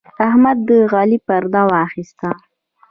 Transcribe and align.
احمد 0.27 0.57
د 0.67 0.69
علي 0.99 1.17
پرده 1.27 1.61
واخيسته. 1.69 2.29